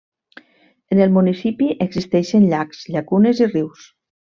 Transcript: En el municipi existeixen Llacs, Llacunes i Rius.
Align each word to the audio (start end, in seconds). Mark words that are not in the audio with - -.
En 0.95 1.01
el 1.05 1.13
municipi 1.17 1.69
existeixen 1.87 2.49
Llacs, 2.55 2.81
Llacunes 2.97 3.45
i 3.47 3.53
Rius. 3.55 3.87